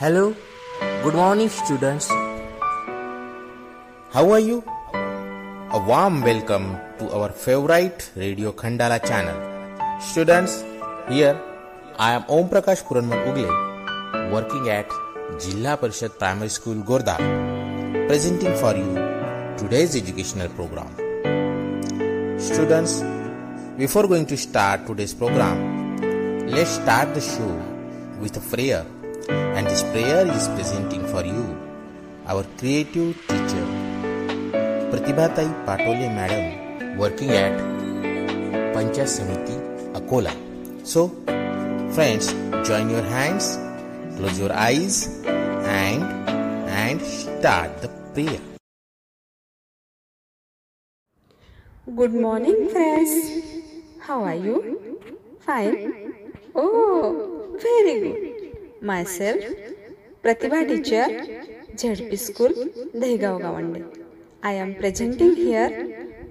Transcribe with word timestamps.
Hello, 0.00 0.32
good 1.02 1.16
morning, 1.16 1.48
students. 1.48 2.08
How 4.14 4.30
are 4.30 4.38
you? 4.38 4.62
A 5.74 5.78
warm 5.88 6.22
welcome 6.22 6.66
to 6.98 7.10
our 7.10 7.30
favorite 7.30 8.12
Radio 8.14 8.52
Khandala 8.52 9.04
channel. 9.04 9.34
Students, 10.00 10.62
here 11.08 11.34
I 11.98 12.12
am 12.12 12.22
Om 12.28 12.48
Prakash 12.48 12.84
Puranmal 12.84 13.26
Ugle, 13.26 13.50
working 14.30 14.68
at 14.68 14.88
Jilla 15.40 15.76
Parishad 15.76 16.16
Primary 16.16 16.50
School, 16.50 16.84
Gorda, 16.84 17.16
presenting 18.06 18.54
for 18.54 18.76
you 18.76 18.94
today's 19.56 19.96
educational 19.96 20.48
program. 20.50 20.94
Students, 22.38 23.02
before 23.76 24.06
going 24.06 24.26
to 24.26 24.36
start 24.36 24.86
today's 24.86 25.12
program, 25.12 26.46
let's 26.46 26.70
start 26.70 27.12
the 27.14 27.20
show 27.20 27.50
with 28.20 28.36
a 28.36 28.40
prayer. 28.54 28.86
And 29.28 29.66
this 29.66 29.82
prayer 29.82 30.26
is 30.26 30.48
presenting 30.48 31.06
for 31.08 31.24
you 31.24 31.56
our 32.26 32.44
creative 32.56 33.16
teacher, 33.26 33.64
Pratibhatai 34.92 35.48
Patole 35.64 36.08
Madam, 36.12 36.96
working 36.98 37.30
at 37.30 37.52
Panchayat 38.72 39.08
Samiti, 39.08 39.56
Akola. 39.92 40.32
So, 40.84 41.08
friends, 41.92 42.32
join 42.68 42.90
your 42.90 43.02
hands, 43.02 43.58
close 44.16 44.38
your 44.38 44.52
eyes, 44.52 45.20
and 45.24 46.04
and 46.68 47.00
start 47.00 47.80
the 47.80 47.88
prayer. 48.12 48.40
Good 51.96 52.12
morning, 52.12 52.68
friends. 52.68 53.12
How 54.00 54.24
are 54.24 54.36
you? 54.36 55.00
Fine. 55.40 56.12
Oh, 56.54 57.56
very 57.60 58.00
good. 58.00 58.27
Myself, 58.80 59.42
Pratibha 60.22 60.66
teacher, 60.66 61.08
ZP 61.74 62.18
School, 62.18 62.52
Dehigaon 62.94 63.40
Gawande. 63.40 63.84
I 64.42 64.52
am 64.52 64.74
presenting 64.76 65.34
here 65.34 65.70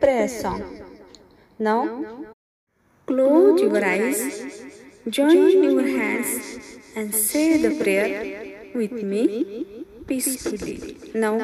prayer 0.00 0.28
song. 0.28 0.62
Now, 1.58 2.04
close 3.06 3.60
your 3.62 3.84
eyes, 3.84 4.42
join 5.08 5.62
your 5.62 5.86
hands, 5.86 6.60
and 6.94 7.14
say 7.14 7.62
the 7.62 7.82
prayer 7.82 8.70
with 8.74 8.92
me 8.92 9.64
peacefully. 10.06 10.96
Now, 11.14 11.34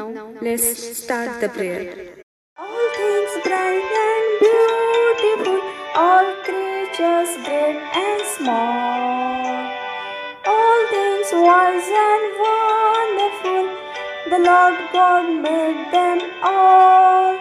let's 0.43 0.99
start 0.99 1.41
the 1.41 1.49
prayer. 1.49 2.23
All 2.59 2.89
things 2.99 3.33
bright 3.45 3.93
and 4.05 4.25
beautiful, 4.45 5.61
all 5.95 6.29
creatures 6.45 7.33
great 7.47 7.81
and 7.95 8.23
small, 8.37 9.30
wise 11.33 11.87
and 11.87 12.27
wonderful, 12.43 13.65
the 14.31 14.39
Lord 14.39 14.79
God 14.93 15.27
made 15.43 15.93
them 15.93 16.19
all. 16.43 17.39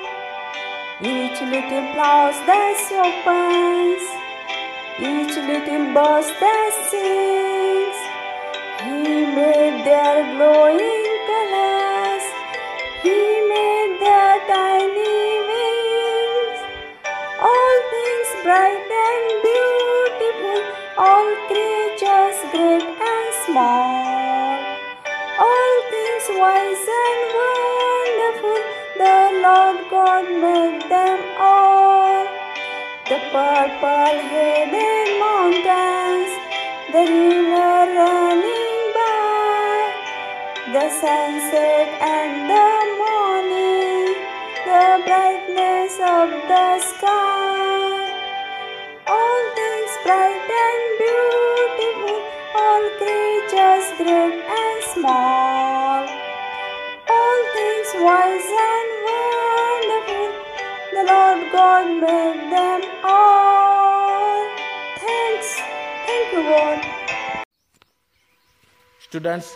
Each 1.02 1.42
little 1.42 1.86
flower 1.94 2.34
that 2.46 2.78
opens, 3.08 4.04
each 5.00 5.36
little 5.38 5.86
bird 5.96 6.28
that 6.42 6.74
sings, 6.92 8.00
He 8.86 9.26
made 9.34 9.86
their 9.86 10.18
glowing 10.36 11.08
colors. 11.30 12.26
He 13.02 13.20
made 13.54 13.98
their 14.02 14.36
tiny 14.54 15.20
wings, 15.50 16.60
all 17.42 17.76
things 17.94 18.30
bright 18.44 18.92
and 19.06 19.26
beautiful, 19.50 20.60
all 20.98 21.30
creatures 21.48 22.40
great 22.52 22.84
and 22.84 23.09
small, 23.52 24.60
all 25.46 25.76
things 25.90 26.26
wise 26.42 26.86
and 27.02 27.22
wonderful. 27.38 28.62
The 29.02 29.18
Lord 29.46 29.78
God 29.90 30.26
made 30.46 30.84
them 30.90 31.20
all. 31.40 32.26
The 33.10 33.20
purple 33.34 34.18
headed 34.32 35.10
mountains, 35.24 36.32
the 36.94 37.04
river 37.10 37.74
running 37.98 38.82
by, 38.98 39.78
the 40.76 40.88
sunset 41.02 41.90
and 42.14 42.34
the 42.54 42.70
morning, 43.02 44.14
the 44.70 44.86
brightness 45.08 45.94
of 46.18 46.30
the 46.54 46.80
sky. 46.92 47.79
Great 54.00 54.44
and 54.58 54.84
small, 54.92 56.04
all 57.16 57.40
things 57.56 57.90
wise 58.04 58.52
and 58.66 58.92
wonderful, 59.08 60.30
the 60.94 61.02
Lord 61.10 61.42
God 61.56 61.88
made 62.04 62.40
them 62.54 62.82
all. 63.04 64.46
Thanks, 65.04 65.50
thank 66.08 66.32
you, 66.36 66.44
God. 66.52 66.80
Students, 69.08 69.52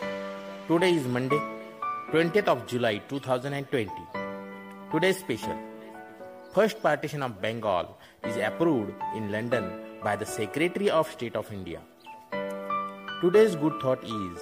today 0.68 0.92
is 0.96 1.08
Monday, 1.08 1.42
20th 2.12 2.50
of 2.56 2.68
July 2.68 2.98
2020. 3.08 3.90
Today's 4.92 5.20
special. 5.20 5.58
First 6.52 6.84
partition 6.84 7.24
of 7.24 7.42
Bengal 7.42 7.98
is 8.26 8.36
approved 8.36 8.92
in 9.16 9.32
London 9.32 9.72
by 10.04 10.18
the 10.18 10.26
Secretary 10.26 10.90
of 10.90 11.10
State 11.10 11.38
of 11.38 11.52
India. 11.54 11.80
Today's 13.24 13.56
good 13.56 13.76
thought 13.82 14.04
is 14.04 14.42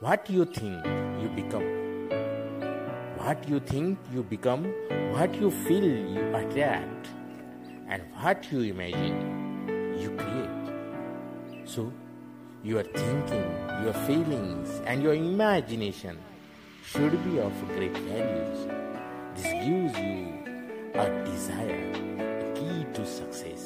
what 0.00 0.30
you 0.30 0.46
think 0.46 0.86
you 1.22 1.28
become. 1.38 1.66
What 3.18 3.46
you 3.46 3.60
think 3.60 3.98
you 4.10 4.22
become, 4.22 4.64
what 5.12 5.34
you 5.34 5.50
feel 5.50 5.84
you 5.84 6.22
attract, 6.38 7.10
and 7.86 8.02
what 8.20 8.50
you 8.50 8.62
imagine 8.62 9.98
you 10.00 10.08
create. 10.22 11.68
So, 11.74 11.92
your 12.64 12.84
thinking, 12.84 13.48
your 13.84 13.96
feelings, 14.06 14.80
and 14.86 15.02
your 15.02 15.12
imagination 15.12 16.18
should 16.82 17.22
be 17.22 17.38
of 17.38 17.52
great 17.74 17.98
values. 17.98 18.66
This 19.36 19.52
gives 19.66 19.98
you 20.06 20.16
a 20.94 21.06
desire, 21.26 21.92
a 22.30 22.54
key 22.54 22.86
to 22.94 23.04
success. 23.04 23.57